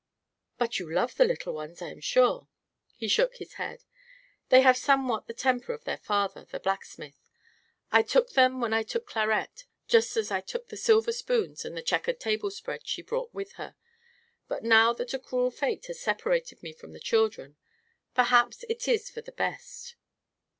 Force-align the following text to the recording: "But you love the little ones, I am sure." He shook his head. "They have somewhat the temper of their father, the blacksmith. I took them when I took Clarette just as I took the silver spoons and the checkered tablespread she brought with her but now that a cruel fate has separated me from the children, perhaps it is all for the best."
"But 0.57 0.79
you 0.79 0.91
love 0.91 1.13
the 1.13 1.25
little 1.25 1.53
ones, 1.53 1.79
I 1.79 1.89
am 1.91 1.99
sure." 2.01 2.47
He 2.95 3.07
shook 3.07 3.35
his 3.35 3.53
head. 3.61 3.83
"They 4.49 4.61
have 4.61 4.75
somewhat 4.75 5.27
the 5.27 5.33
temper 5.35 5.73
of 5.73 5.83
their 5.83 5.99
father, 5.99 6.43
the 6.45 6.59
blacksmith. 6.59 7.29
I 7.91 8.01
took 8.01 8.31
them 8.31 8.59
when 8.61 8.73
I 8.73 8.81
took 8.81 9.05
Clarette 9.05 9.65
just 9.87 10.17
as 10.17 10.31
I 10.31 10.41
took 10.41 10.69
the 10.69 10.75
silver 10.75 11.11
spoons 11.11 11.65
and 11.65 11.77
the 11.77 11.83
checkered 11.83 12.19
tablespread 12.19 12.87
she 12.87 13.03
brought 13.03 13.31
with 13.31 13.51
her 13.61 13.75
but 14.47 14.63
now 14.63 14.91
that 14.91 15.13
a 15.13 15.19
cruel 15.19 15.51
fate 15.51 15.85
has 15.85 15.99
separated 15.99 16.63
me 16.63 16.73
from 16.73 16.93
the 16.93 16.99
children, 16.99 17.57
perhaps 18.15 18.63
it 18.69 18.87
is 18.87 19.09
all 19.09 19.13
for 19.13 19.21
the 19.21 19.31
best." 19.33 19.93